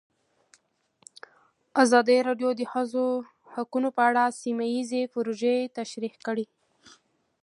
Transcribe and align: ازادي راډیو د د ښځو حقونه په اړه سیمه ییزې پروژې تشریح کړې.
ازادي 1.83 2.17
راډیو 2.27 2.49
د 2.55 2.57
د 2.59 2.61
ښځو 2.71 3.05
حقونه 3.53 3.89
په 3.97 4.01
اړه 4.09 4.23
سیمه 4.41 4.65
ییزې 4.73 5.01
پروژې 5.13 5.55
تشریح 5.77 6.13
کړې. 6.25 6.45